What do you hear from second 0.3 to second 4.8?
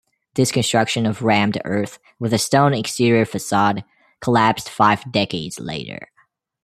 This construction of rammed earth with a stone exterior facade collapsed